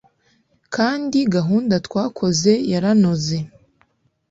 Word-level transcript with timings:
kandi 0.75 1.17
gahunda 1.35 1.75
twakoze 1.87 2.51
yaranoze 2.71 3.37